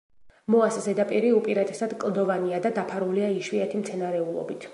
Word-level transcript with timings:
მოას 0.53 0.79
ზედაპირი 0.85 1.29
უპირატესად 1.41 1.95
კლდოვანია 2.05 2.63
და 2.65 2.75
დაფარულია 2.81 3.31
იშვიათი 3.39 3.85
მცენარეულობით. 3.85 4.69